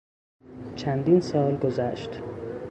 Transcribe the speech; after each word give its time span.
چندین 0.75 1.19
سال 1.21 1.57
گذشت. 1.57 2.21